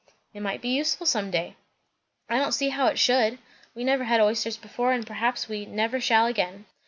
[0.33, 1.57] "It might be useful some day."
[2.27, 3.37] "I don't see how it should.
[3.75, 6.65] We never had oysters before, and perhaps we never shall again."